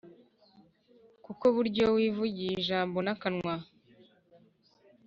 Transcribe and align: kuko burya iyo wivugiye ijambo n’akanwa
kuko 1.25 1.43
burya 1.55 1.77
iyo 1.83 1.87
wivugiye 1.97 2.51
ijambo 2.59 2.97
n’akanwa 3.05 3.55